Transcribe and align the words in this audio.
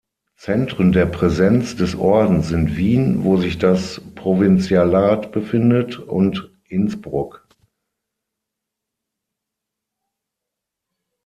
Zentren 0.35 0.93
der 0.93 1.05
Präsenz 1.05 1.75
des 1.75 1.93
Ordens 1.95 2.47
sind 2.47 2.75
Wien, 2.75 3.23
wo 3.23 3.37
sich 3.37 3.59
das 3.59 4.01
Provinzialat 4.15 5.31
befindet, 5.31 5.99
und 5.99 6.49
Innsbruck. 6.63 7.47